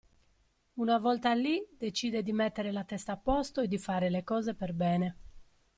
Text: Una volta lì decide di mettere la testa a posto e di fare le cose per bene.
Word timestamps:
Una 0.77 0.97
volta 0.97 1.31
lì 1.35 1.63
decide 1.77 2.23
di 2.23 2.33
mettere 2.33 2.71
la 2.71 2.83
testa 2.83 3.11
a 3.11 3.17
posto 3.17 3.61
e 3.61 3.67
di 3.67 3.77
fare 3.77 4.09
le 4.09 4.23
cose 4.23 4.55
per 4.55 4.73
bene. 4.73 5.17